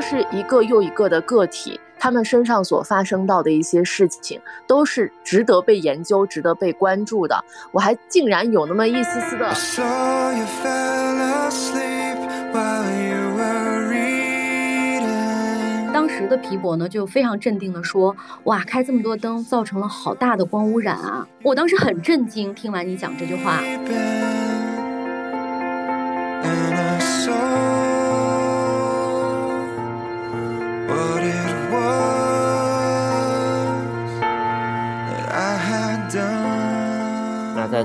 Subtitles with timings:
[0.00, 7.44] 就是一个又一个的个体，他们身上所发生到的一些事情，都是值得被研究、值得被关注的。
[7.70, 9.52] 我还竟然有那么一丝丝的。
[15.92, 23.60] 当时的皮博呢，就非常镇定的说：“哇，开这么多灯，造成了好大的光污染啊！”我当时很震惊，听完你讲这句话。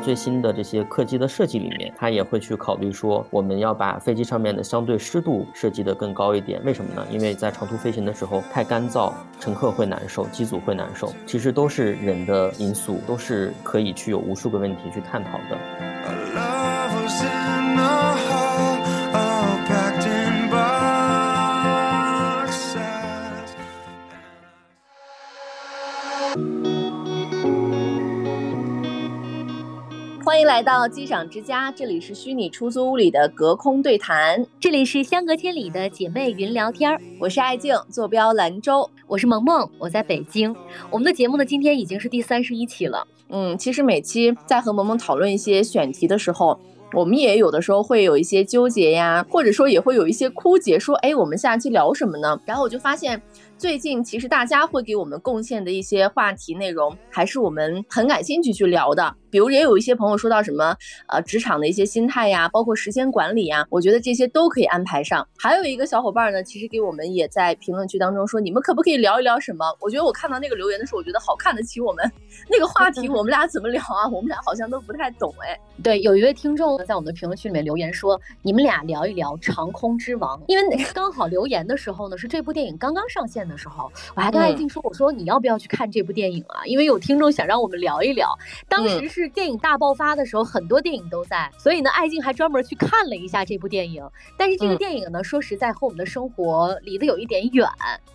[0.05, 6.63] 最新的这些客机的设计里面，它也会去考虑说，我们要把飞机上面的相对湿度设计得更高一点。
[6.63, 7.03] 为什么呢？
[7.09, 11.11] 因为在长途飞行的时候太干燥，乘客会难受，机组会难受。
[11.25, 15.57] 其实都是人的因素，都是可以去有无数个问题去探讨的。
[30.35, 36.91] 欢迎来到机长之家，这里是虚拟出租屋里的隔空对谈，这里是相隔千里的姐妹云聊天。
[37.21, 40.53] 我是爱静，坐标兰州；我是萌萌，我在北京。
[40.91, 43.07] 我们的节目呢，今天已经是第三十一期了。
[43.29, 46.59] 嗯，其实每期在和萌萌讨论一些选题的时候，
[46.91, 52.37] 我们也有的时候会有一些纠结呀，或者说也会有一些枯竭，说哎，我们下期聊什么呢？
[52.45, 53.21] 然后我就发现。
[53.57, 59.15] 最近其实大家会给我们贡献的一些话题内容，还是我们很感兴趣去聊的。
[59.35, 60.73] 比如也有一些朋友说到什么，
[61.09, 65.27] 呃，职场的一些心态呀，包括时间管理呀，我觉得这些都可以安排上。
[65.37, 69.65] 还有一个小伙伴呢，其实给我们也在评论区当中说，你们可不可以聊一聊什么？
[69.81, 72.09] 我觉得我看到那个留言的时候，我觉得好看得起我们
[72.49, 74.07] 那个话题，我们俩怎么聊啊？
[74.07, 75.59] 我们俩好像都不太懂哎。
[75.83, 86.63] 对，有一位听众在我们的评论区里面留言说，你们俩聊一聊《长空之王》，因为刚好留言的时候呢，是这部电影刚刚上线的时候，我还跟艾静说，我说你要不要去看这部电影啊？
[86.65, 88.33] 因为有听众想让我们聊一聊。
[88.69, 94.03] 当时是电影大爆发的时候，很多电影都在，所以呢，艾静还专门去看了一下这部电影。
[94.37, 97.67] 但是这个电影呢，说实在和我们的生活离得有一点远。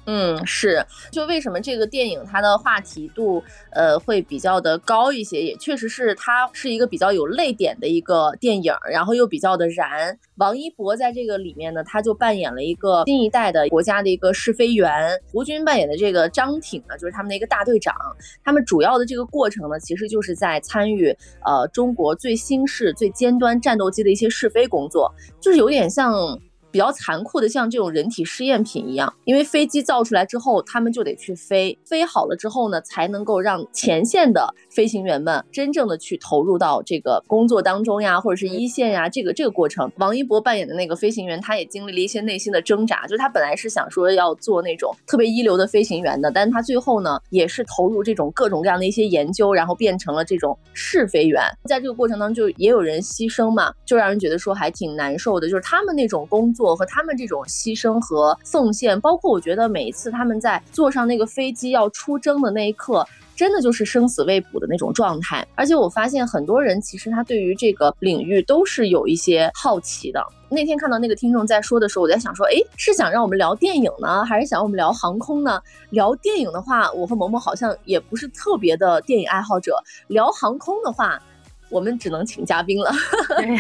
[0.06, 0.84] 嗯，是。
[1.10, 5.40] 就为什么这个电影它的话题度呃会比较的高一些？
[5.40, 10.18] 也确实是它是一个比较有泪点的一个电影，然后又比较的燃。
[10.40, 14.90] 王一博在这个里面呢，他就扮演了一个新一代的国家的一个试飞员，
[15.30, 17.94] 胡军扮演的这个张挺呢，就是他们的一个大队长。
[18.42, 21.14] 他们主要的这个过程呢，其实就是在参与
[21.44, 25.12] 呃中国最新式、最尖端战斗机的一些试飞工作，
[25.42, 26.40] 就是有点像。
[26.70, 39.90] 比较残酷的，像这种人体试验品一样，因为飞机造出来之后，他们就得去飞，飞好了之后呢，才能够让前线的飞行员们真正的去投入到这个工作当中呀，或者是一线呀，这个这个过程。
[39.96, 51.42] 王一博扮演的那个飞行员，他也经历了一些内心的挣扎，就是他本来是想说要做那种特别一流的飞行员的，但是他最后呢，也是投入这种各种各样的一些研究，然后变成了这种试飞员。
[51.64, 56.59] 在这个过程当中，就也有人牺牲嘛，就让人觉得说还挺难受的，就是他们那种工作。
[56.64, 63.06] 我和他们这种牺牲和奉献，包括我觉得每一次他们在坐上那个飞机要出征的那一刻，
[63.36, 65.46] 真的就是生死未卜的那种状态。
[65.54, 70.24] 而且我发现很多人其实他对于这个领域都是有一些好奇的。
[70.52, 75.60] 那天看到那个听众在说的时候，我在想说，哎，是想让我们聊电影呢，还是想让我们聊航空呢？
[75.90, 79.72] 聊电影的话，我和萌萌好像也不是特别的电影爱好者；
[80.08, 81.22] 聊航空的话。
[81.70, 82.90] 我们只能请嘉宾了，
[83.38, 83.56] 对，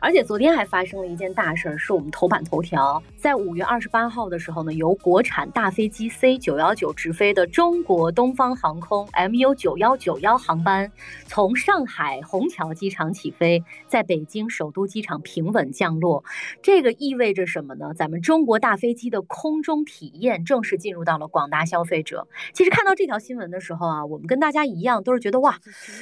[0.00, 10.92] 而且昨天还发生了一件大事儿，是我们头版头条，在五月二十八号的时候呢，由国产大飞机 C 九幺九直飞的中国东方航空 MU 九幺九幺航班，
[11.26, 16.22] 从上海虹桥机场起飞，在北京首都机场平稳降落。
[16.60, 17.94] 这个意味着什么呢？
[17.94, 22.28] 咱们中国大飞机的空中体验正式进入到了广大消费者。
[22.52, 25.58] 其实看到这条新闻的时候啊，我们跟大家一样，都是觉得哇，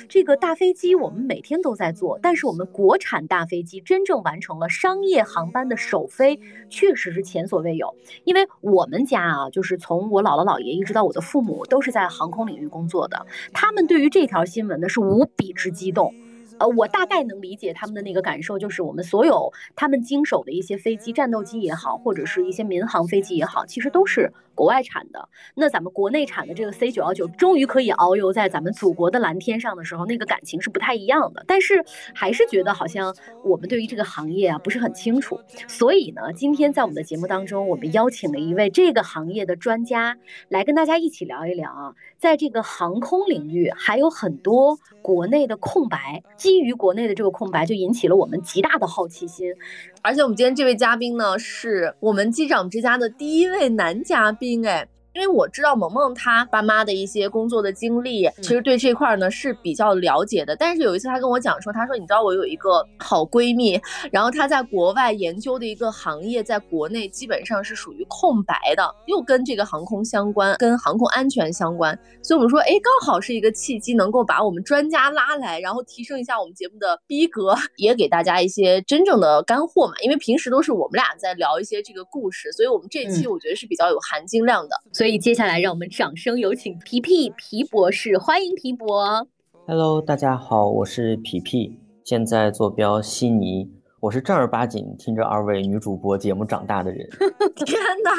[0.09, 1.20] 这个大飞机我们。
[1.23, 6.39] 每天都在做，但是我们国产大飞机真正完成了商业航班的首飞，
[6.69, 7.95] 确实是前所未有。
[8.25, 16.15] 因为我们家啊，就是从我姥姥姥爷一直到我的父母，都是在航空领域工作的，他们对于这条新闻呢是无比之激动。
[16.59, 24.31] 呃，我大概能理解他们的那个感受，就是我们所有他们经手的一些飞机，战斗机也好，或者是一些民航飞机也好，其实都是
[24.61, 25.27] 国外产的。
[25.55, 31.43] 那咱们国内产的这个 C 九幺九，终于可以遨游在咱们祖国的蓝天上的时候，那个感情是不太一样的。
[31.49, 31.83] 但是
[32.15, 35.41] 还是觉得好像我们对于这个行业啊不是很清楚。
[35.67, 40.19] 所以呢，今天在我们的节目当中，我们邀请了一位这个行业的专家
[40.51, 46.23] 来跟大家一起聊一聊啊，在这个航空领域还有很多国内的空白。
[46.37, 49.55] 基于国内的这个空白，就引起了我们极大的好奇心。
[50.03, 54.89] 而且我们今天这位嘉宾呢，是我们机长之家的第一位男嘉宾，哎。
[55.13, 60.55] 因为我知道萌萌她爸妈的一些工作的经历，其实对这块呢是比较了解的。
[60.57, 63.81] 但是有一次她跟我讲说，她说你知道我有一个好闺蜜，
[64.13, 71.99] 然后她在国外研究的一个行业，在国内基本上是属于空白的，又跟这个航空相关，跟航空安全相关。
[72.23, 79.95] 所以我们说，哎，刚好是一个契机，能够把我们专家拉来，然后提升一下我们节目的逼格， 也给大家一些真正的干货嘛。
[80.03, 84.81] 因为平时都是我们俩在聊一些这个故事，所以我们这期我觉得是比较有含金量的。
[85.01, 89.27] 所以接下来，让我们掌声有请皮皮皮博士，欢迎皮博。
[89.67, 93.67] Hello，大家好，我是皮皮，现在坐标悉尼。
[94.01, 97.09] 我是正儿八经听着二位女主播节目长大的人。
[97.65, 98.11] 天哪，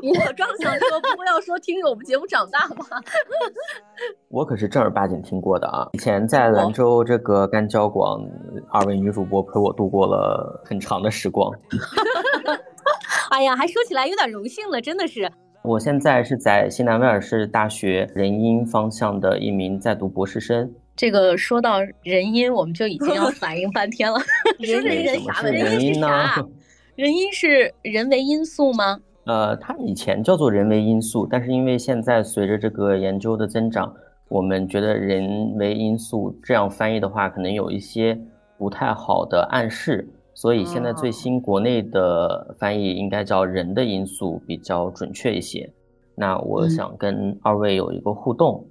[0.00, 2.84] 我刚想说，不要说听着我们节目长大吧？
[4.30, 5.88] 我可是正儿八经听过的啊！
[5.94, 8.24] 以前在兰州这个干交广，
[8.70, 11.52] 二位女主播陪我度过了很长的时光。
[13.30, 15.28] 哎呀，还说起来有点荣幸了，真的是。
[15.62, 20.70] 我现在是在新南威尔士大学人因方向的一名在读博士生。
[20.96, 24.18] 这个说到人因，我们就已经要 反应半天了。
[24.58, 25.42] 人因是啥？
[25.42, 26.08] 人因呢？
[26.96, 28.98] 人因是人为因素吗？
[29.24, 33.92] 呃，它以前叫做人为因素，但是因为现在随着这个研究的增长，
[34.28, 38.18] 我们觉得人为因素这样翻译的话，可能有一些
[38.56, 40.08] 不太好的暗示。
[40.40, 45.68] 所以现在最新国内的翻译应该叫“人的因素”比较准确一些。
[46.14, 48.64] 那我想跟二位有一个互动，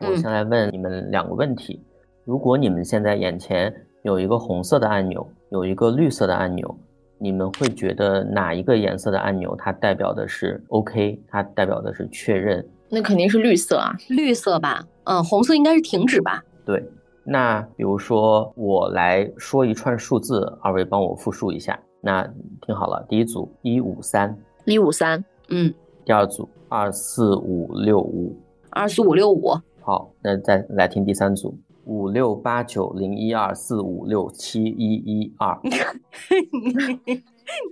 [0.00, 1.78] 我先来问你们两个问题：
[2.24, 3.70] 如果你们现在眼前
[4.02, 6.74] 有一个红色的按钮，有一个绿色的按钮，
[7.18, 12.66] 你们会觉得哪一个颜色的按钮它代表的是 OK，它代表的是确认？
[12.88, 14.82] 那肯定是绿色啊，绿色吧？
[15.04, 16.42] 嗯，红色应该是停止吧？
[16.64, 16.82] 对。
[17.24, 21.78] 那比如说，我来说一串数字，二位帮我复述一下。
[22.00, 22.26] 那
[22.62, 25.72] 听好了，第一组一五三一五三，嗯。
[26.04, 28.34] 第二组二四五六五
[28.70, 29.54] 二四五六五。
[29.82, 35.60] 好，那再来听第三组五六八九零一二四五六七一一二。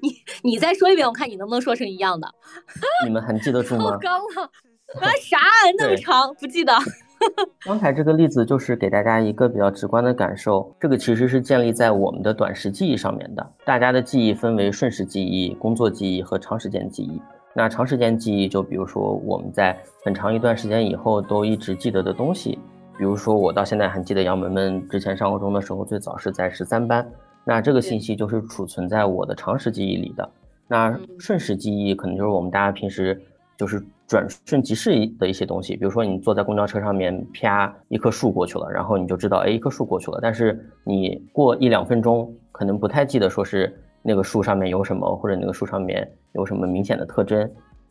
[0.02, 2.28] 你你再说一遍，我看你能不能说成一样的。
[3.04, 3.84] 你们还记得住吗？
[3.84, 4.42] 我刚了
[5.00, 5.38] 啊啥
[5.78, 6.34] 那么长？
[6.34, 6.72] 不记得。
[7.64, 13.52] 刚才这个例子就是给大家一个比较直观的感受，这个其实是建立在我们的短时记忆上面的。
[13.64, 17.20] 大家的记忆分为瞬时记忆、工作记忆和长时间记忆。
[17.54, 22.58] 那长时间记忆就比如说我们在很长一段时间以后都一直记得的东西，
[22.96, 27.06] 比如说我到现在还记得杨门门之前上高中的时候最早是在十三班，
[27.44, 30.30] 那这个信息就是储存在我的长时记忆里的。
[30.68, 33.20] 那瞬时记忆可能就是我们大家平时。
[33.58, 40.18] 就是转瞬即逝的一些东西，比如说你坐在公交车上面，啪，一棵树过去了，然后你就知道，哎，一棵树过去了。
[40.22, 43.70] 但是你过一两分钟，可能不太记得说是
[44.02, 47.48] 那个树上面有什么，或者那个树上面有什么明显的特征。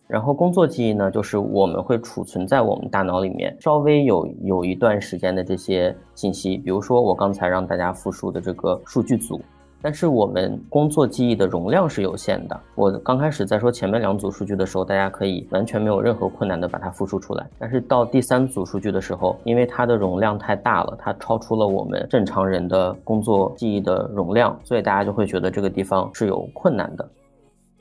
[0.08, 9.40] 然后工作记忆呢，就是我们会储存在我们大脑里面稍微有有一段时间的这些信息，比如说我刚才让大家复述的这个数据组。
[9.82, 12.60] 但是我们工作记忆的容量是有限的。
[12.76, 17.48] 我刚开始在说前面两组数据的时候，大家可以完全没有任何困难的把它复述出来。
[17.60, 27.08] 但是到第三组数据的时候，因为它的容量太大了，它超出了我们正常人的工作记忆的容量，所以大家就会觉得这个地方是有困难的。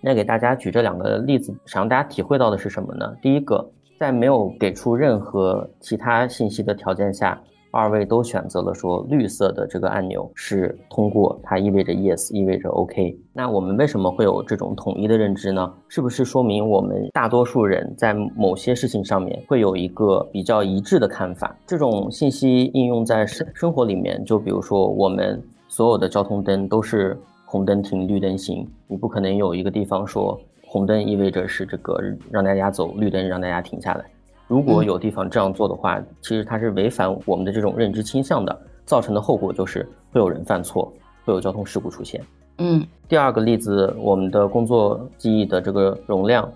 [0.02, 3.16] 那给大家举这两个例子，想让大家体会到的是什么呢？
[3.23, 3.66] 第一个，
[3.99, 7.40] 在没有给出任何其他信息的条件下。
[7.76, 13.14] 二位都选择了说绿色的这个按钮是通过，它意味着 yes，意味着 OK。
[13.35, 15.71] 那我们为什么会有这种统一的认知呢？
[15.88, 21.54] 是不是说明我们大多数人在某些事情上面会有一个比较一致的看法？
[21.66, 27.14] 这种信息应用在生生活里面，就比如说我们所有的交通灯都是
[27.45, 34.04] 红灯停，绿灯行，你不可能有一个地方说红灯意味着是这个让大家走，绿灯让大家停下来。
[34.49, 40.93] 如果有地方这样做的话，其实它是违反我们的这种认知倾向的，造成的后果就是会有人犯错，
[41.25, 42.21] 会有交通事故出现。
[42.59, 46.49] 嗯，第二个例子，我们的工作记忆的这个容量，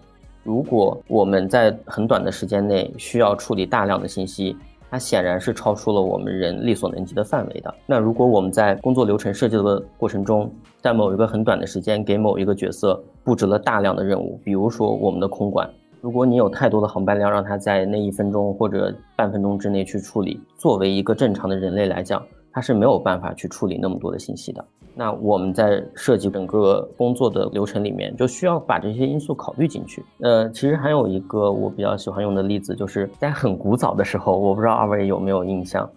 [0.45, 4.57] 如果我们在很短的时间内需要处理大量的信息，
[4.89, 7.75] 它显然是超出了我们人力所能及的范围的。
[7.87, 15.69] 那如果我们在工作流程设计的过程中，在某一个很短的时间给某一个角色布置了大量的任务，比如说我们的空管。
[16.03, 24.65] 如果你有太多的航班量，让他在那一分钟或者半分钟之内去处理，作为一个正常的人类来讲，他是没有办法去处理那么多的信息的。
[24.95, 30.03] 那我们在设计整个工作的流程里面，就需要把这些因素考虑进去。
[30.21, 35.89] 呃，其实还有一个我比较喜欢用的例子，就是在很古早的时候，我不知道二位有没有印象。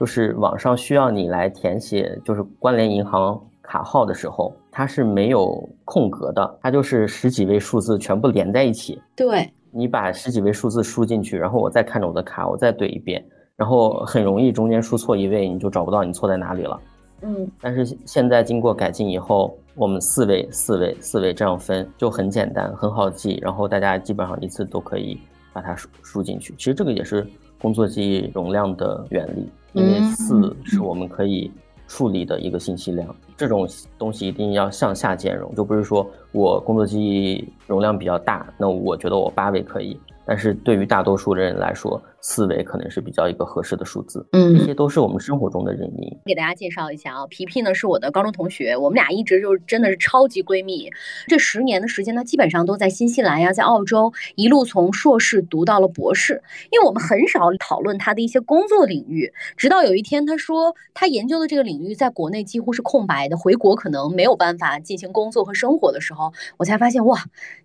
[0.00, 3.40] 就是网上需要你来填写，就是关联银行
[3.72, 9.00] 卡号的时候，它是没有空格的，它就是十几位数字全部连在一起。
[9.16, 13.24] 对，你把十几位数字输进去，然后我再看着我的卡，我再对一遍，
[13.56, 16.78] 然后很容易中间输错一位，你就找不到你错在哪里了。
[17.22, 25.18] 嗯，但是现在经过改进以后，我们四位、四位、四位这样分就很简单，很好记，然后大家基本上一次都可以
[25.50, 26.54] 把它输输进去。
[26.58, 27.26] 其实这个也是
[27.58, 31.50] 工作记忆容量的原理，因为四是我们可以
[31.92, 33.14] 处理的一个信息量。
[33.36, 33.68] 这种
[33.98, 42.00] 东西一定要向下兼容，就不是说我工作记忆容量比较大，那我觉得我八位可以，但是对于大多数的人来说。
[42.24, 46.20] 四维可能是比较一个合适的数字，嗯，这些都是我们生活中的人因。
[46.24, 50.88] 给大家介绍一下啊，皮皮呢是我的高中同学，我们俩一直就是真的是超级闺蜜。
[51.26, 56.40] 这十年的时间，她基本上都在新西兰呀，在澳洲一路从硕士读到了博士。
[56.70, 67.18] 因为我们很少讨论她的一些工作领域，直到有一天她说她研究的这个领域在国内几乎是空白的，回国可能没有办法进行工作和生活的时候，我才发现哇，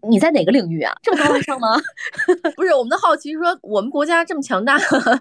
[0.09, 0.95] 你在哪个领域啊？
[1.03, 1.77] 这么高大上吗？
[2.57, 4.41] 不是，我们的好奇是说我们国家这么。
[4.47, 4.77] 强大，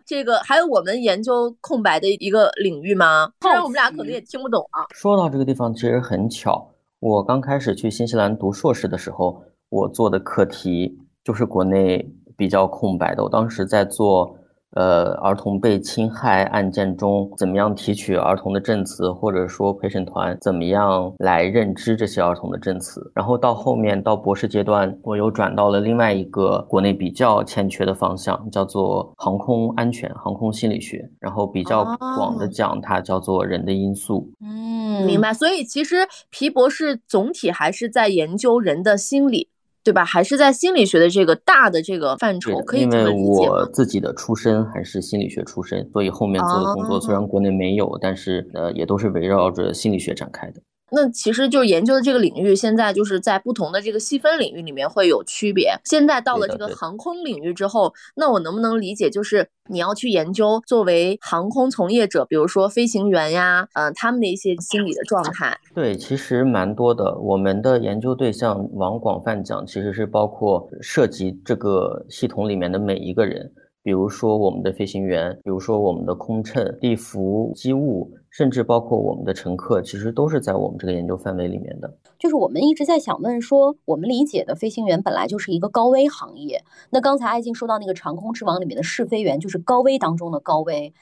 [0.07, 3.31] 这个还有我们研究空白的一个领域吗？
[3.41, 4.87] 虽然我们俩可能也听不懂啊。
[4.95, 13.25] 说到这个地方，其实很巧，我刚开始去新西兰读硕士的时候，我做的课题就是国内比较空白的。
[13.25, 14.39] 我当时在做。
[14.77, 23.11] 呃，儿童被侵害案件中，怎么样提取儿童的证词，或者说陪审团怎么样来认知这些儿童的证词？
[23.15, 31.09] 然后到后面到博士阶段，我又转到了另外一个国内比较欠缺的方向，叫做航空安全、航空心理学。
[31.21, 34.31] 然后比较广的讲，它叫做人的因素。
[34.43, 35.33] 嗯，明白。
[35.33, 39.49] 所以其实皮博士总体还是在研究人的心理。
[39.87, 40.05] 对吧？
[40.05, 50.61] 还是在心理学的这个大的这个范畴，可以这么理解因为我自己的出身还是心理学出身，所以后面做的工作虽然国内没有，但是呃，也都是围绕着心理学展开的。
[50.93, 55.75] 那其实就是研究的这个领域，现在就是在不同的这个细分领域里面会有区别。
[55.85, 65.59] 现在到了这个航空领域之后，那我能不能理解，就是你要去研究作为航空从业者，比如说飞行员呀，呃，他们的一些心理的状态？
[65.75, 67.19] 对，其实蛮多的。
[67.19, 73.53] 我们的研究对象往广泛讲，其实是包括涉及这个系统里面的每一个人。
[73.83, 81.91] 比如说我们的飞行员，比如说我们的空乘、地服机务，甚至包括我们的乘客，其实都是在我们这个研究范围里面的。
[82.19, 90.93] 就是我们一直在想问说，我们理解的飞行员本来就是一个高危行业，那刚才艾静说到那个长空之王里面的试飞员，就是高危当中的高危。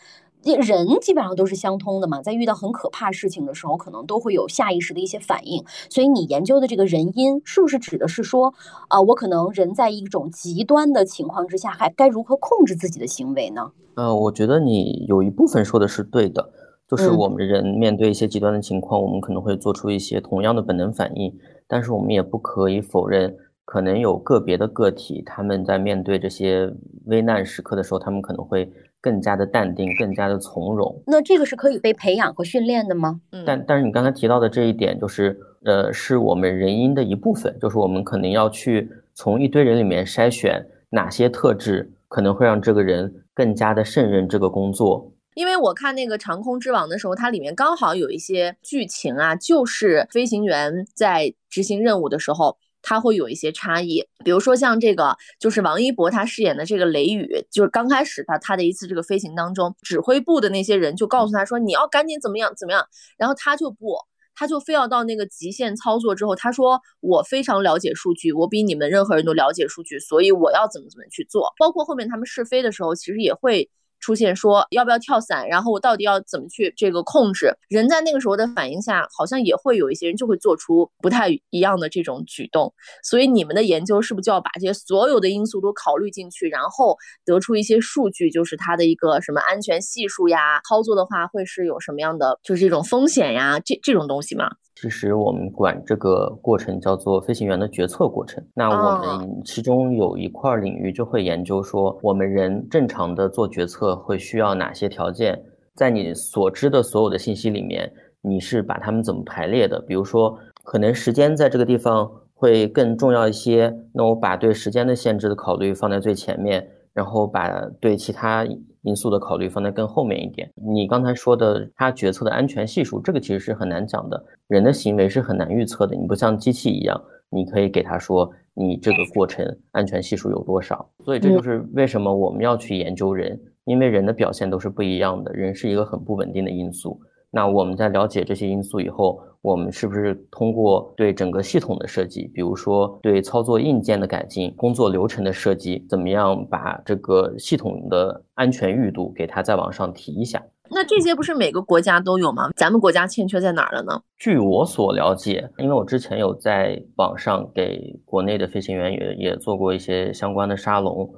[0.44, 5.64] 人基本上都是相通的嘛，在遇到很可怕事情的时候，可能都会有下意识的一些反应。
[5.90, 8.54] 所以你研究的这个人因，是不是指的是说，
[8.86, 13.72] 啊，我可能人在一种极端的情况之下，还该如何控制自己的行为呢？
[13.96, 16.50] 呃，我觉得你有一部分说的是对的，
[16.88, 21.32] 就是我们人面对一些极端的情况，我们可能会做出一些同样的本能反应，
[21.66, 26.72] 但是我们也不可以否认，可能有个别的个体，他们在面对这些
[27.06, 28.70] 危难时刻的时候，他们可能会。
[29.04, 31.02] 更加的淡定，更加的从容。
[31.06, 33.20] 那这个是可以被培养和训练的吗？
[33.32, 45.12] 嗯，但但是你刚才提到的这一点，就是呃，是我们人因的一部分，就是我们可能要去从一堆人里面筛选哪些特质可能会让这个人更加的胜任这个工作。
[45.34, 52.56] 因为我看那个《长空之王》的时候，它里面刚好有一些剧情啊，就是飞行员在执行任务的时候。
[52.86, 62.86] 他会有一些差异，比如说像这个，就是王一博他饰演的这个雷雨，就是刚开始他他的一次这个飞行当中，指挥部的那些人就告诉他说，你要赶紧怎么样怎么样，
[63.16, 63.96] 然后他就不，
[64.34, 73.70] 他就非要到那个极限操作之后，他说我非常了解数据，我比你们任何人都了解数据，所以我要怎么怎么去做，包括后面他们试飞的时候，其实也会。
[74.04, 77.50] 出现说要不要跳伞，然后我到底要怎么去这个控制？
[77.70, 82.70] 人在那个时候的反应下，好像也会有一些人就会做出不太一样的这种举动。
[83.02, 86.94] 所以你们的研究是不是就要把这些所有的因素都考虑进去，然后
[87.24, 90.60] 得出一些数据，就是它的一个什么安全系数呀？
[90.68, 93.58] 操作的话会是有什么样的就是这种风险呀？
[93.64, 94.50] 这这种东西吗？
[94.76, 98.44] 其实我们管这个过程叫做飞行员的决策过程。
[98.54, 105.40] 那我们其中有一块领域就会研究说，我们人正常的做决策会需要哪些条件？
[105.74, 107.90] 在你所知的所有的信息里面，
[108.20, 109.80] 你是把它们怎么排列的？
[109.80, 117.48] 比如说，可能时间在这个地方会更重要一些，那我把对时间的限制的考虑放在最前面，然后把
[117.80, 118.46] 对其他。
[118.84, 120.50] 因素的考虑放在更后面一点。
[120.54, 124.24] 你刚才说的他决策的安全系数，这个其实是很难讲的。
[124.46, 126.98] 人的行为是很难预测的，你不像机器一样，
[127.28, 130.88] 你可以给他说你这个过程安全系数有多少。
[131.04, 137.00] 所以这就是为什么我们要去研究人，因为人的表现都是不一样的，人是一个很不稳定的因素。
[137.34, 150.40] 那我们在了解这些因素以后，我们是不是通过对整个系统的设计，比如说对操作硬件的改进、工作流程的设计，怎么样把这个系统的安全裕度给它再往上提一下？
[150.70, 152.50] 那这些不是每个国家都有吗？
[152.54, 154.00] 咱们国家欠缺在哪儿了呢？
[154.16, 161.12] 据我所了解，因为我之前有在网上给国内的飞行员也也做过一些相关的沙龙，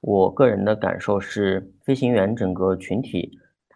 [0.00, 3.30] 我个人的感受是，飞行员整个群体。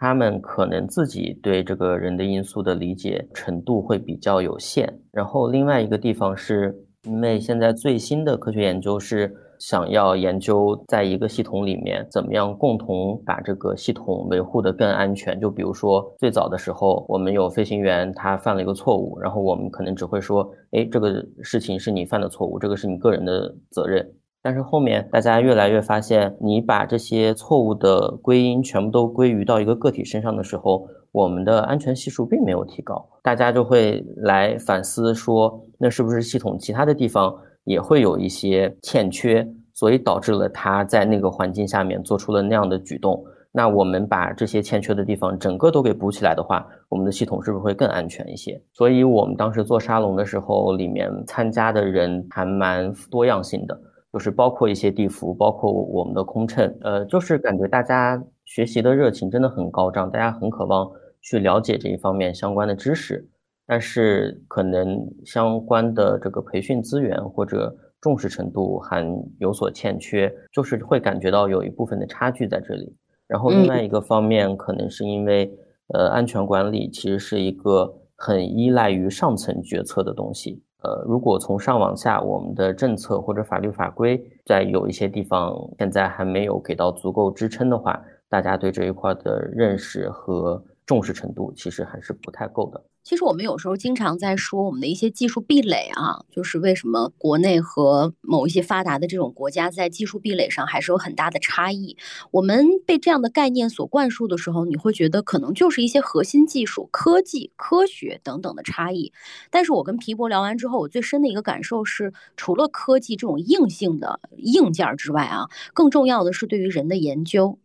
[0.04, 4.86] 他们可能自己对这个人的因素的理解程度会比较有限。
[5.10, 15.40] 然后另外一个地方是，因为现在最新的科学研究是想要研究在一个系统里面怎么样共同把这个系统维护的更安全。
[15.40, 24.06] 就比如说最早的时候，我们有飞行员他犯了一个错误，然后我们可能只会说，哎，这个事情是你犯的错误，这个是你个人的责任。
[24.44, 33.08] 但是后面大家越来越发现，你把这些错误的归因全部都归于到一个个体身上的时候，我们的安全系数并没有提高。
[33.22, 37.34] 大家就会来反思说，那是不是系统其他的地方
[37.64, 43.24] 也会有一些欠缺，所以导致了他在那个环境下面做出了那样的举动？
[43.50, 48.60] 那我们把这些欠缺的地方整个都给补起来的话，我们的系统是不是会更安全一些？
[48.74, 53.80] 所以我们当时做沙龙的时候，里面参加的人还蛮多样性的。
[54.14, 60.88] 就是包括一些地服，包括我们的空乘，呃，就是感觉大家学习的热情真的很高涨，大家很渴望
[61.20, 63.28] 去了解这一方面相关的知识，
[63.66, 69.04] 但是可能相关的这个培训资源或者重视程度还
[69.40, 72.94] 有所欠缺，就是会感觉到有一部分的差距在这里。
[73.26, 75.52] 然后另外一个方面，可能是因为，
[75.92, 80.62] 呃，安全管理其实是一个很依赖于上层决策的东西。
[80.84, 90.62] 呃，如果从上往下，我们的政策或者法律法规在有一些地方现在还没有给到足够支撑的话，大家对这一块的认识和。
[90.86, 92.78] 重视程度其实还是不太够的。
[93.04, 101.98] 其实我们有时候经常在说我们的一些技术壁垒啊，就是为什么国内和某一些发达的这种国家在技术壁垒上还是有很大的差异。
[102.30, 109.12] 我们被这样的概念所灌输的时候，你会觉得可能就是一些核心技术、科技、科学等等的差异。
[109.50, 117.58] 但是我跟皮博聊完之后，我最深的一个感受是，除了科技这种硬性的硬件之外啊，更重要的是对于人的研究。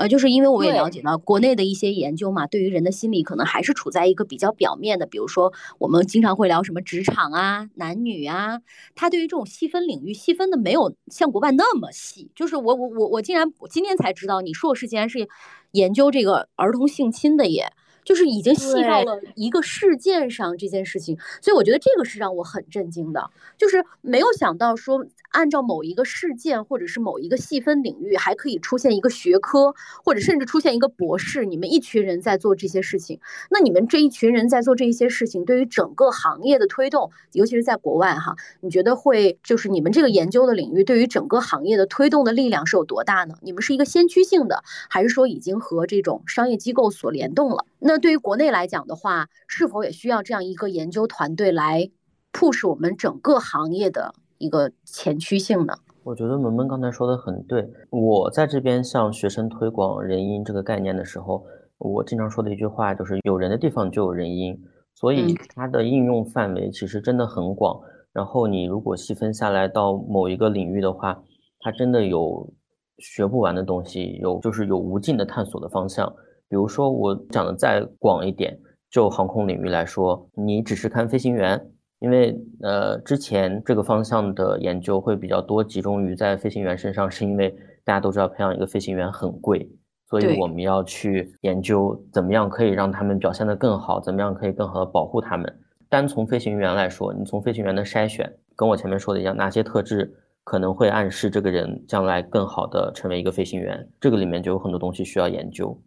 [0.00, 8.60] 呃，就是因为我也了解到国内的一些研究嘛，对于人的心理可能还是处在一个比较表面的，比如说我们经常会聊什么职场啊、男女啊，
[8.94, 12.30] 他对于这种细分领域细分的没有像国外那么细。
[12.34, 15.28] 就是我我我我竟然我今天才知道，你硕士竟然是
[15.72, 17.70] 研究这个儿童性侵的耶。
[18.04, 33.20] 就是已经细到了一个事件上这件事情，所以我觉得这个是让我很震惊的，就是没有想到说按照某一个事件或者是某一个细分领域，还可以出现一个学科，或者甚至出现一个博士，你们一群人在做这些事情。
[33.50, 43.34] 那你们这一群人在做这一些事情，对于整个行业的推动，尤其是在国外哈，你觉得会就是你们这个研究的领域对于整个行业的推动的力量是有多大呢？
[43.42, 47.64] 你们是一个先驱性的，还是说已经和这种商业机构所联动了？
[47.78, 51.90] 那对于国内来讲的话，是否也需要这样一个研究团队来
[52.32, 55.74] push 我们整个行业的一个前驱性呢？
[56.02, 57.68] 我觉得萌萌刚才说的很对。
[57.90, 61.44] 我在这边向学生推广人因这个概念的时候，
[61.78, 64.58] 我经常说的一句话就是：有人的地方就有人因，
[64.94, 67.80] 所以它的应用范围其实真的很广。
[68.12, 71.22] 然后你如果细分下来到某一个领域的话，
[71.60, 72.52] 它真的有
[72.98, 76.12] 学不完的东西，有就是有无尽的探索的方向。
[76.50, 78.58] 比如说，我讲的再广一点，
[78.90, 81.64] 就航空领域来说，你只是看飞行员，
[82.00, 89.70] 因为呃，之前这个方向的研究会比较多，集中于在飞行员身上，是因为大家都知道培养一个飞行员很贵，
[90.08, 95.60] 所以我们要去研究怎么样可以让他们表现得更好，怎么样可以更好的保护他们。
[95.88, 105.80] 单从飞行员来说，你从飞行员的筛选，跟我前面说的一样，哪些特质可能会暗示这个人将来更好的成为一个飞行员，这个里面就有很多东西需要研究。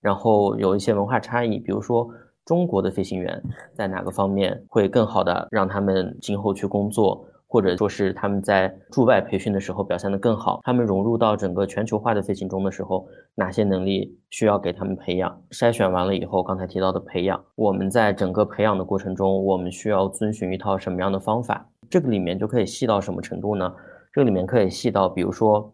[0.00, 2.08] 然后有一些文化差异，比如说
[2.46, 3.42] 中国的飞行员
[3.74, 15.42] 在哪个方面会更好的让他们今后去工作，或者说是他们在驻外培训的时候表现得更好，他们融入到整个全球化的飞行中的时候，哪些能力需要给他们培养？
[15.50, 21.68] 筛选完了以后，刚才提到的培养，我们在整个培养的过程中，我们需要遵循一套什么样的方法？
[21.90, 23.72] 这个里面就可以细到什么程度呢？
[24.12, 25.72] 这个里面可以细到，比如说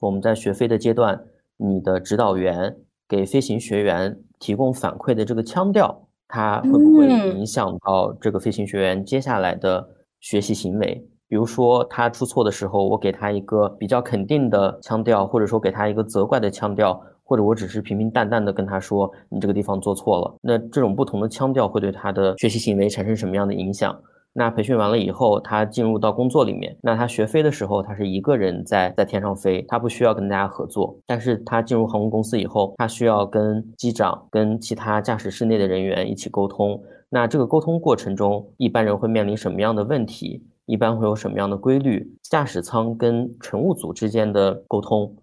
[0.00, 1.22] 我们在学飞的阶段，
[1.56, 2.76] 你的指导员。
[3.10, 9.84] 给飞行学员提供反馈的这个腔调，它会不会影响到这个飞行学员接下来的
[10.20, 11.04] 学习行为？
[11.26, 20.36] 比如说他出错的时候，我给他一个比较肯定的腔调，或者说给他一个责怪的腔调，或者我只是平平淡淡的跟他说你这个地方做错了。
[20.40, 23.92] 那这种不同的腔调会对他的学习行为产生什么样的影响？
[24.40, 30.98] 那培训完了以后，他进入到工作里面，那他学飞的时候，他是一个人在在天上飞，他不需要跟大家合作。
[31.04, 36.82] 但是他进入航空公司以后，他需要跟机长、跟其他驾驶室内的人员一起沟通。
[37.10, 40.42] 那这个沟通过程中，一般人会面临什么样的问题？
[40.64, 42.10] 一般会有什么样的规律？
[42.22, 45.14] 驾驶舱跟乘务组之间的沟通，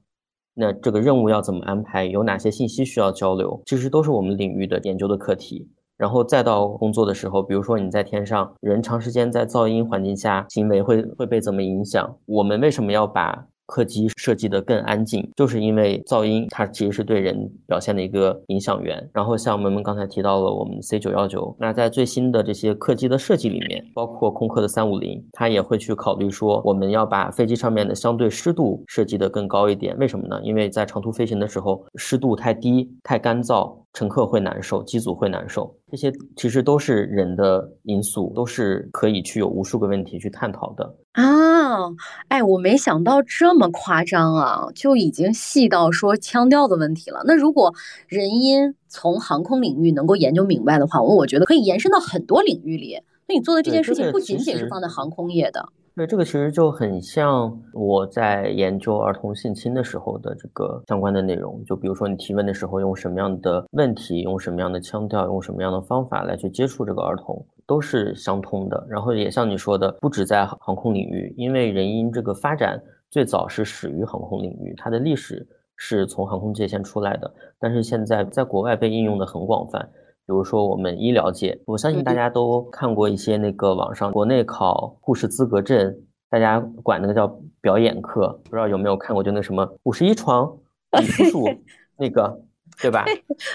[0.53, 2.05] 那这个任务要怎么安排？
[2.05, 3.59] 有哪些信息需要交流？
[3.65, 5.67] 其实都是我们领域的研究的课题。
[5.97, 12.15] 然后再到工作的时候，比如说你在天上，人长时间在噪音环境下，行为会会被怎么影响？
[12.25, 13.45] 我们为什么要把？
[13.69, 19.09] 客机设计的更安静，就是因为噪音它其实是对人表现的一个影响源。
[19.11, 29.97] 然后像我们刚才提到了我们 C 九幺九，那在最新的这些客机的设计里面，包括空客的三五零，它也会去考虑说，我们要把飞机上面的相对湿度设计的更高一点。
[29.97, 30.39] 为什么呢？
[30.43, 33.75] 因为在长途飞行的时候，湿度太低、太干燥。
[33.97, 41.79] 乘客会难受，机组会难受，这些其实都是人的因素，都是可以去有无数个问题去探讨的啊！
[42.27, 47.23] 哎，我没想到这么夸张啊，就已经细到说腔调的问题了。
[47.25, 47.73] 那如果
[48.07, 52.99] 人因从航空领域能够研究明白的话，我我觉得可以延伸到很多领域里。
[53.27, 55.69] 那你做的这件事情不仅仅是放在航空业的。
[55.97, 61.59] 对，这个其实就很像我在研究儿童性侵的时候的这个相关的内容。
[61.65, 68.85] 就比如说你提问的时候用什么样的问题，用什么样的腔调，用什么样的方法来去接触这个儿童，都是相通的。
[68.87, 72.79] 然后也像你说的，不止在航空领域，因为人因这个发展
[73.09, 79.89] 最早是始于航空领域，它的历史是从航空界先出来的，但是现在在国外被应用的很广泛。
[80.27, 85.95] 比如说我们医疗界，我相信大家都看过一些那个网上国内考护士资格证，
[86.29, 89.23] 大家管那个叫表演课，不知道有没有看过？
[89.23, 90.53] 就那什么五十一床
[90.99, 91.45] 李叔叔
[91.97, 92.41] 那个，
[92.81, 93.05] 对吧？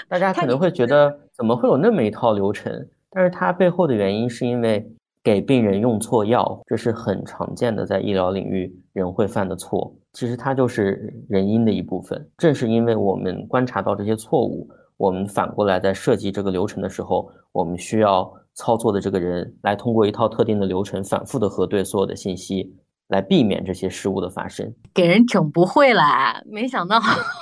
[0.09, 2.87] 大家可能会觉得怎么会有那么一套流程？
[3.11, 4.83] 但是它背后的原因是因为
[5.23, 9.95] 给病人用错药，这是很常见的在医疗领域人会犯的错。
[10.13, 12.27] 其实它就是人因的一部分。
[12.37, 14.67] 正是因为我们观察到这些错误。
[15.03, 22.73] 我们反过来在设计这个流程的时候，我们需要操作的这个人来通过一套特定的流程，反复的核对所有的信息，
[23.09, 24.73] 来避免这些失误的发生。
[24.93, 27.01] 给人整不会了，没想到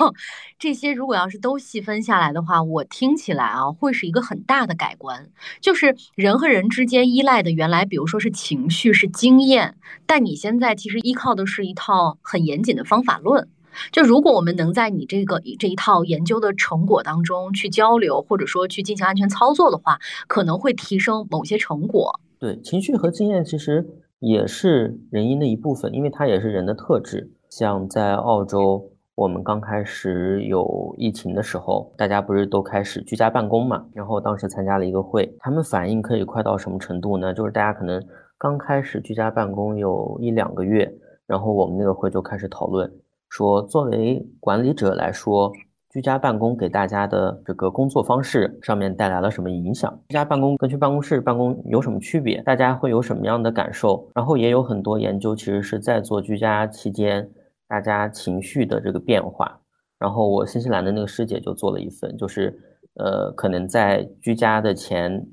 [0.58, 5.30] 这些如果要是都细分下来的话，我听起来啊，会是一个很大的改观。
[5.62, 9.76] 就是人和人之间依赖的原来，比如说是情绪、是经验，
[10.08, 13.48] 但你现在其实依靠的是一套很严谨的方法论。
[13.92, 22.20] 就如果我们能在你这个这一套研究的成果当中去交流，或者说去进行安全操作的话，可能会提升某些成果。
[22.40, 23.88] 对，情绪和经验其实
[24.20, 27.32] 也是人因的一部分，因为它也是人的特质。
[27.50, 33.86] 像在澳洲，我们刚开始有疫情的时候，大家不是都开始居家办公嘛？
[33.94, 37.34] 然后当时参加了一个会，他们反应可以快到什么程度呢？
[37.34, 38.02] 就是大家可能
[38.38, 40.92] 刚开始居家办公有一两个月，
[41.28, 42.92] 然后我们那个会就开始讨论。
[43.32, 45.50] 说，作为管理者来说，
[45.90, 49.90] 居家办公给大家的这个工作方式上面带来了什么影响？
[50.10, 52.42] 居家办公跟去办公室办公有什么区别？
[52.42, 54.06] 大家会有什么样的感受？
[54.14, 57.32] 然后也有很多研究，其实是在做居家期间
[57.70, 59.58] 大家情绪的这个变化。
[59.98, 62.54] 然后我新西兰的那个师姐就做了一份，就是
[62.96, 65.26] 呃，可能在居家的前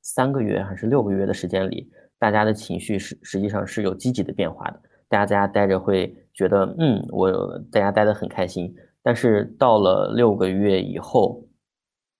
[0.00, 4.80] 三个月还是六个月的时间里，大家的情绪是实际上是有积极的变化的。
[5.10, 6.16] 大家在家待着会。
[6.38, 7.28] 觉得嗯，我
[7.72, 8.72] 在家待得很开心，
[9.02, 11.42] 但是到了六个月以后，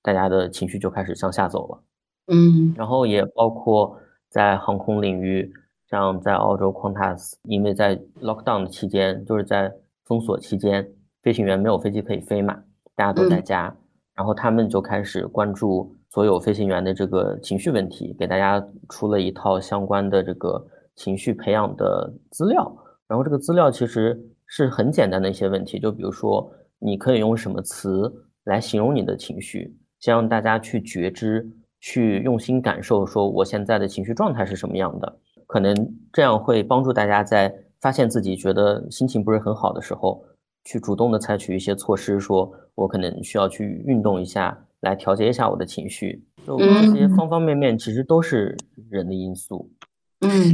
[0.02, 1.82] 大家的情绪就开始向下走了。
[2.26, 3.96] 嗯，然后也包括
[4.28, 5.48] 在航空领域，
[5.88, 9.72] 像在澳洲 Qantas，因为在 lockdown 的期间，就是在
[10.04, 10.84] 封锁期间，
[11.22, 12.60] 飞行员没有飞机可以飞嘛，
[12.96, 13.72] 大家都在家，
[14.16, 22.76] 然后他们就开始关注所有飞行员的这个情绪问题，给大家出了一套相关的这个情绪培养的资料。
[23.08, 24.16] 然后这个资料其实
[24.46, 28.12] 是很简单的一些问题，就比如说你可以用什么词
[28.44, 31.48] 来形容你的情绪，先让大家去觉知，
[31.80, 35.74] 去用心感受，说我现在的情绪状态是什么样的，可能
[36.12, 40.22] 这样会帮助大家在发现自己觉得心情不是很好的时候，
[40.64, 46.22] 去主动的采取一些措施，说我可能需要去运动一下，来调节一下我的情绪。
[46.46, 48.56] 就这些方方面面，其实都是
[48.90, 49.70] 人的因素。
[49.70, 49.77] 嗯，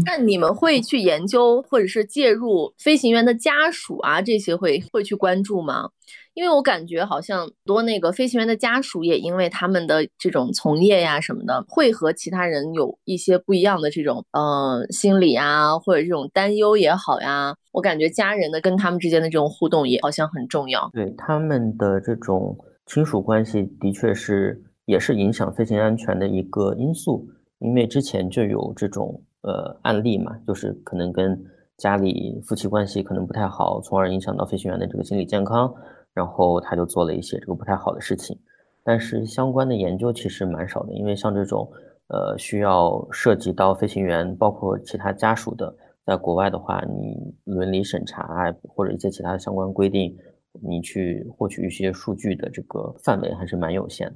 [0.04, 5.88] 那你们会去研究或者是介入飞行员的家属啊，这些会会去关注吗？
[6.34, 17.54] 因为我感觉好像多那个飞行员的家属也因为他们的这种从业呀什么的，会和其他人有一些不一样的这种呃心理啊，或者这种担忧也好呀。
[17.70, 20.90] 我感觉家人的跟他们之间的这种互动也好像很重要。
[20.92, 27.26] 对他们的这种亲属关系，的确是也是影响飞行安全的一个因素。
[27.60, 31.40] 因为之前就有这种呃案例嘛，就是可能跟
[31.76, 35.72] 家里夫妻关系可能不太好，从而影响到飞行员的这个心理健康。
[36.14, 38.38] 然后他就做了一些这个不太好的事情，
[38.84, 41.68] 但是相关的研究其实蛮少的，因为像这种
[42.06, 45.74] 呃需要涉及到飞行员包括其他家属的，
[46.06, 50.16] 在国外的话，你伦理审查或者一些其他的相关规定，
[50.62, 54.14] 你去获取一些数据的这个范围还是蛮有限的。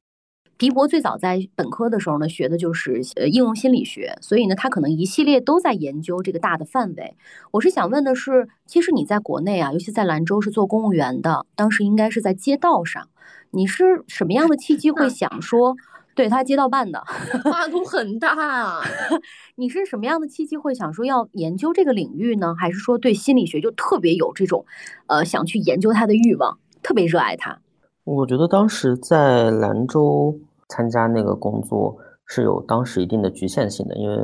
[0.58, 7.16] 皮博最早在本科的时候呢，学的就是呃应用心理学，所以呢，他可能一系列都在研究这个大的范围。
[7.52, 13.08] 我是想问的是，其实你在国内啊，尤其在兰州是做公务员的，当时应该是在街道上，
[13.52, 15.76] 你是什么样的契机会 想说，
[16.16, 17.04] 对他街道办的，
[17.44, 18.80] 跨度很大啊？
[19.54, 22.56] 你是什么样的契机会想说要研究这个领域呢？
[22.58, 24.66] 还是说对心理学就特别有这种
[25.06, 27.60] 呃想去研究它的欲望，特别热爱它？
[28.02, 30.40] 我觉得当时在兰州。
[30.68, 34.16] 参加那个工作是有当时一定的局限性的，因为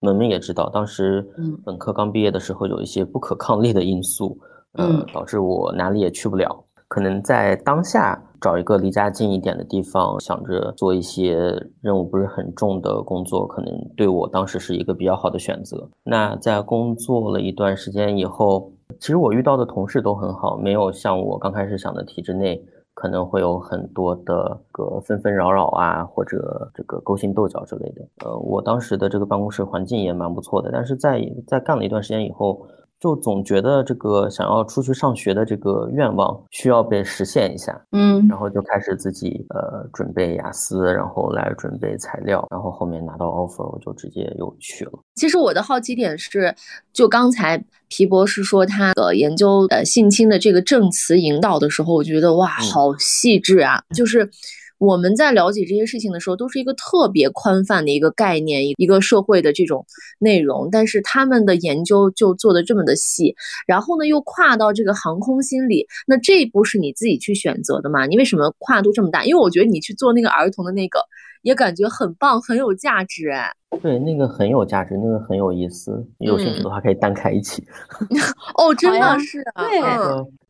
[0.00, 1.26] 门门也知道，当时
[1.64, 4.38] 本科刚毕业的时候有一些不可抗力的因素，
[4.78, 6.64] 嗯，导致我哪里也去不了。
[6.88, 11.36] 可能在当下找一个离家近一点的地方，想着做一些
[11.80, 15.88] 任务不是很重的工作，可能对我当时是一个比较好的选择。
[16.04, 22.62] 那在工作了一段时间以后，其实我遇到的同事都很好，没有像我刚开始想的体制内。
[22.96, 28.00] 可能会有很多的个纷纷扰扰啊，或者这个勾心斗角之类的。
[28.24, 32.66] 呃，我当时的这个办公室环境也蛮不错的，但是在在干了一段时间以后。
[32.98, 44.92] 就总觉得这个想要出去上学的这个愿望需要被实现一下，嗯，然后就开始自己呃准备雅思，然后来准备材料，然后后面拿到 offer 我就直接又去了。
[45.14, 46.54] 其实我的好奇点是，
[46.92, 54.30] 就刚才皮博士说他的研究呃性侵的这个证词引导的时候，我觉得哇，好细致啊，就是。
[54.78, 59.84] 我们在了解这些事情的时候，都是一个特别宽泛的一个概念，一一个社会的这种
[60.18, 60.68] 内容。
[60.70, 63.34] 但是他们的研究就做的这么的细，
[63.66, 68.06] 然后呢又跨到这个航空心理，那这一步是你自己去选择的吗？
[68.06, 69.24] 你为什么跨度这么大？
[69.24, 71.00] 因为我觉得你去做那个儿童的那个，
[71.42, 73.30] 也感觉很棒，很有价值。
[73.30, 76.06] 哎，对，那个很有价值，那个很有意思。
[76.18, 77.64] 有兴趣的话可以单开一起。
[78.58, 79.80] 哦，真的是啊，对。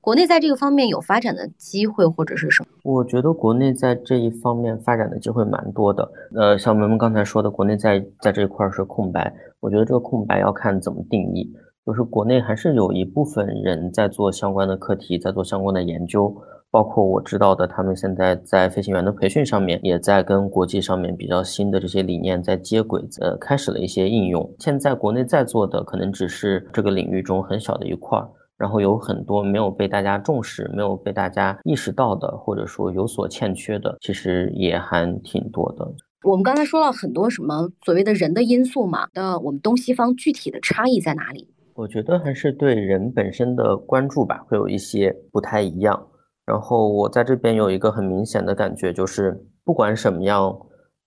[0.07, 2.69] 国内在这个方面有发展的机会或者是什么？
[2.85, 6.09] 我觉得国内在这一方面发展的机会蛮多的。
[6.37, 9.35] 呃，像我们刚才说的，国内在在这一块是空白。
[9.59, 11.53] 我觉得这个空白要看怎么定义。
[11.85, 16.33] 就是国内还是有一部分人在做相关的课题，在做相关的研究。
[16.71, 24.49] 包括我知道的，他们现在在飞行员的培训上面，也在跟国际上面比较新的这些理念在接轨，呃，开始了一些应用。
[24.61, 28.29] 现在国内在做的可能只是这个领域中很小的一块儿。
[28.59, 35.87] 然后有很多没有被大家重视、没有被大家意识到的，或者说有所欠缺的，其实也还挺多的。
[36.25, 41.49] 我们刚才说了很多什么所谓的人的因素嘛，那我们东西方具体的差异在哪里？
[41.75, 46.09] 我觉得还是对人本身的关注吧，会有一些不太一样。
[46.47, 50.57] 然后我在这边有一个很明显的感觉，就是不管什么样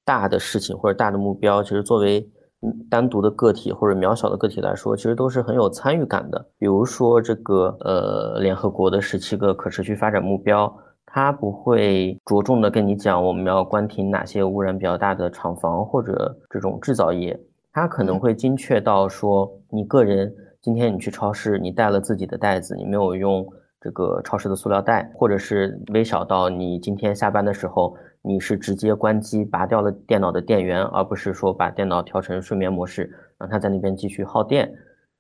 [0.05, 2.29] 大的事情或者大的目标，其实作为
[2.89, 6.45] 单独的个体或者渺小的个体来说，其实都是很有参与感的。
[6.57, 10.73] 比如说这个呃，联合国的十七个可持续发展目标，
[11.05, 17.39] 它不会着重的跟你讲我们要关停哪些污染比较大的厂房或者这种制造业，
[17.71, 23.47] 它可能会精确到说你个人今天你去超市，你带了自己的袋子，你没有用
[23.79, 27.95] 这个超市的塑料袋，或者是微小到你今天下班的时候。
[28.21, 34.71] 你是直接关机拔掉了电脑的电源，而不是说把电脑调成睡眠模式，让它在那边继续耗电。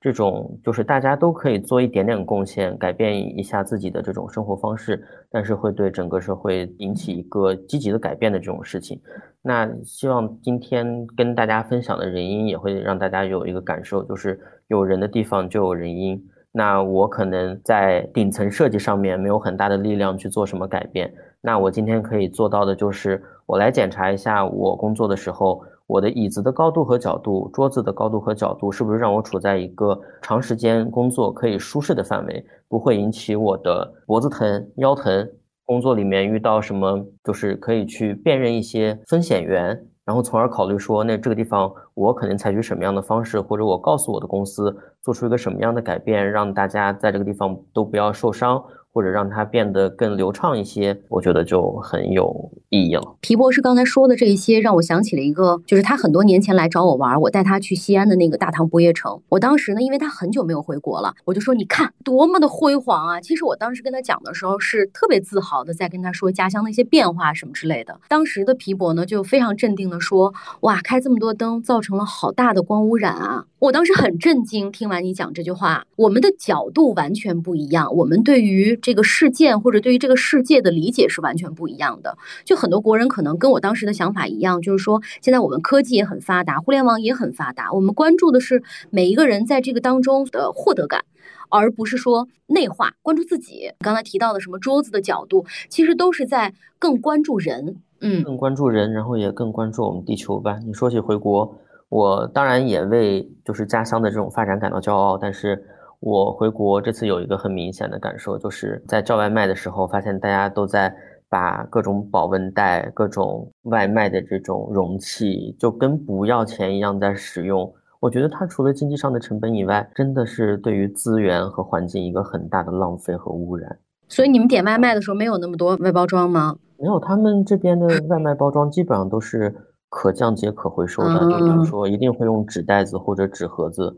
[0.01, 9.01] 这种就是大家都可以做一点点贡献，改变一下自己的这种生活方式，但是会对整个社会引起一个积极的改变的这种事情。
[9.41, 16.21] 那希望今天跟大家分享的人因也会让大家有一个感受，就是有人的地方就有人因。
[16.51, 21.13] 那我可能在顶层设计上面没有很大的力量去做什么改变。
[21.41, 35.29] 那我今天可以做到的就是，我来检查一下我工作的时候，我的椅子的高度和角度，桌子的高度和角度，是不是让我处在一个长时间工作可以舒适的范围，不会引起我的脖子疼、腰疼。
[35.65, 39.79] 工作里面遇到什么，就是可以去辨认一些风险源，
[40.09, 48.59] 然后从而考虑说，那这个地方我肯定采取什么样的方式，或者我告诉我的公司做出一个什么样的改变，让大家在这个地方都不要受伤。
[48.99, 53.15] 或者让它变得更流畅一些，我觉得就很有意义了。
[53.21, 59.21] 皮博士刚才说的这一些，让我想起了一个，就是他很多年前来找我玩，我带他去西安的那个大唐不夜城。
[59.29, 67.97] 我当时呢，因为他很久没有回国了，我就说：“你看多么的辉煌啊！”其实我当时跟他讲的时候，是特别自豪的，在跟他说家乡的一些变化什么之类的。
[68.09, 82.17] 当时的皮博呢，就非常镇定的说：“哇，开这么多灯，造成了好大的光污染啊！”我当时很震惊，听完你讲这句话，我们的角度完全不一样，我们对于这个事件或者对于这个世界的理解是完全不一样的。
[82.43, 91.05] 就很多国人可能跟我当时的想法一样，就是说现在我们科技也很发达，互联网也很发达，我们关注的是每一个人在这个当中的获得感，
[91.49, 93.71] 而不是说内化关注自己。
[93.77, 100.57] 刚才提到的什么桌子的角度，其实都是在更关注人，嗯，更关注人，然后也更关注我们地球吧。
[100.65, 101.55] 你说起回国。
[101.89, 105.65] 我当然也为就是家乡的这种发展感到骄傲，但是
[105.99, 110.95] 我回国这次有一个很明显的感受，就是在叫外卖的时候，发现大家都在
[111.29, 117.73] 把各种保温袋、各种外卖的这种容器，就跟不要钱一样在使用。
[117.99, 123.77] 我觉得它除了经济上的成本以外，真的是对于资源和环境一个很大的浪费和污染。
[124.07, 126.57] 所以你们点外卖的时候没有那么多外包装吗？
[126.77, 129.53] 没有，他们这边的外卖包装基本上都是。
[129.91, 133.97] 可降解、可回收的，就比如说一定会用纸袋子或者纸盒子，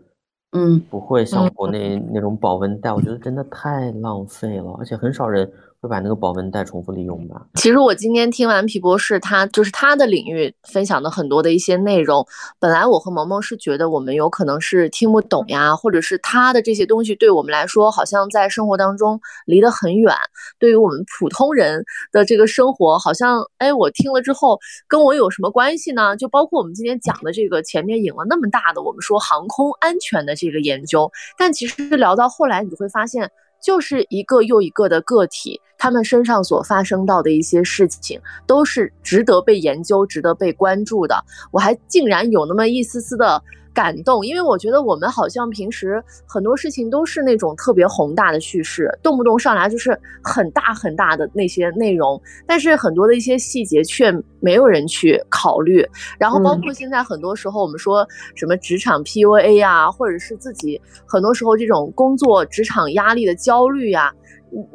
[0.53, 5.49] 嗯，不会像国内那种保温袋，我觉得真的太浪费了，而且很少人。
[5.81, 7.41] 会把那个保温袋重复利用吧。
[7.55, 12.23] 其实我今天听完皮博士，他就是他的领域分享的很多的一些内容。
[12.59, 20.15] 本来我和萌萌是觉得我们有可能是听不懂呀，或者是他的这些东西对我们来说好像在生活当中离得很远。
[20.59, 26.15] 对于我们普通人的这个生活，好像哎，我听了之后跟我有什么关系呢？
[26.15, 33.31] 就包括我们今天讲的这个前面引了那么大的我们说航空安全的这个研究，但其实聊到后来，你会发现。
[33.63, 41.15] 就是一个又一个的个体，他们身上所发生到的一些事情，都是值得被研究、值得被关注的。
[41.49, 43.41] 我还竟然有那么一丝丝的。
[43.73, 55.87] 感动，因为我觉得我们好像平时很多事情都是那种特别宏大的叙事，动不动上来就是很大很大的那些内容，但是很多的一些细节却没有人去考虑。
[56.19, 64.13] 然后包括现在很多时候我们说什么职场 PUA 啊，或者是自己很多时候这种工作职场压力的焦虑呀。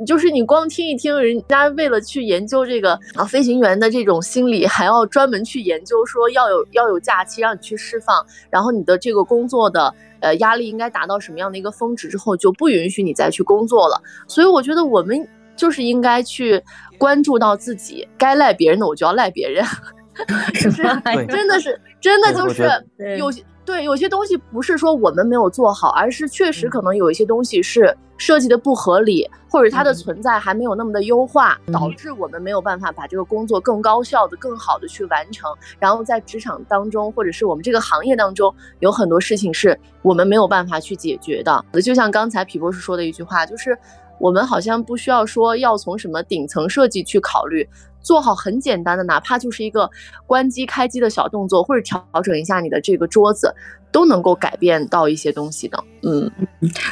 [0.06, 14.00] 就是你光听一听，人家为了去研究这个啊飞行员的这种心理，还要专门去研究说要有要有假期让你去释放，然后你的这个工作的呃压力应该达到什么样的一个峰值之后，就不允许你再去工作了。
[14.26, 16.62] 所以我觉得我们就是应该去
[16.96, 19.62] 关注到自己，该赖别人的我就要赖别人，
[20.54, 20.82] 是不是？
[21.28, 22.68] 真的是真的就是
[23.18, 23.42] 有些。
[23.66, 35.52] 对，有些东西不是说我们没有做好，而是确实可能有一些东西是设计的不合理，或者它的存在还没有那么的优化，导致我们没有办法把这个工作更高效的、更好的去完成。
[35.80, 41.64] 然后在职场当中，或者是我们这个行业当中，有很多事情是我们没有办法去解决的。
[41.82, 43.76] 就像刚才皮博士说的一句话，就是
[44.20, 47.68] 我们好像不需要说要从什么顶层设计去考虑。
[48.06, 49.90] 做好很简单的，哪怕就是一个
[50.28, 53.52] 关机开机的小动作，或者调整一下你的这个桌子，
[53.90, 55.76] 都能够改变到一些东西的。
[56.04, 56.30] 嗯，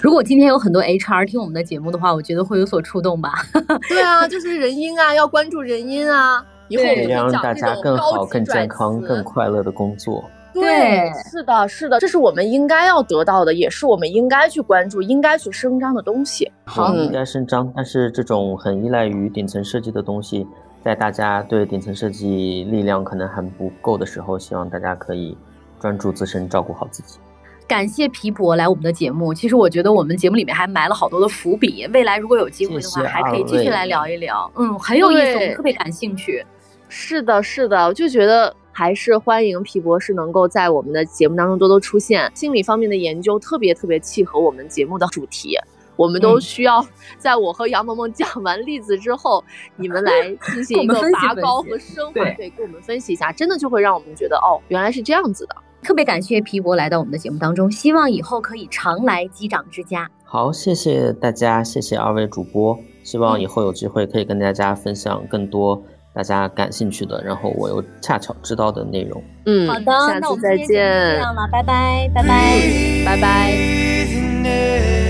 [0.03, 3.31] 如果今天有很多 HR 听我们的节目的话，我觉得会有所触动吧。
[3.89, 10.25] 对啊，就是人因啊，要关注人因啊，以后让大家更好、更健康、更快乐的工作。
[10.53, 16.49] 对，是的，是的，这是我们应该要得到的，也是我们应该去关注、应该去声张的东西。
[16.65, 20.47] 好，应该声张，但是这种很依赖于顶层设计的东西。
[20.85, 25.35] 在大家对顶层设计力量可能还不够的时候，希望大家可以
[25.81, 27.19] 专注自身，照顾好自己。
[27.67, 29.33] 感谢皮博来我们的节目。
[29.33, 34.51] 其实我觉得我们节目里面还埋了好多的伏笔，未来如果有机会的话，还可以继续来聊一聊。
[34.57, 36.45] 嗯，很有意思，我们特别感兴趣。
[36.91, 42.31] 是的，是的，我就觉得还是欢迎皮博士能够在我们的节目当中多多出现。
[42.35, 45.57] 心理方面的研究特别特别契合我们节目的主题。
[45.97, 46.85] 我们都需要
[47.19, 49.45] 在我和杨萌萌讲完例子之后，
[49.77, 50.11] 你们来
[50.53, 55.55] 进行一个拔高和升华，对，给我们分析一下，真的就会让我们觉得哦，原来是这样子的。
[55.83, 60.11] 特别感谢皮博来到我们的节目当中，希望以后可以常来机长之家。
[60.25, 65.83] 好，谢谢大家，谢谢二位主播，希望以后有机会可以跟大家分享更多
[66.15, 69.23] 大家感兴趣的，然后我又恰巧知道的内容。
[69.45, 70.67] 嗯，好的，下次再见。
[70.67, 72.59] 这样了，拜拜，拜拜，
[73.05, 75.04] 拜拜。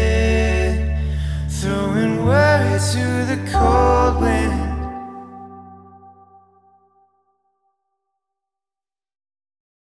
[2.25, 4.64] word to the cold wind.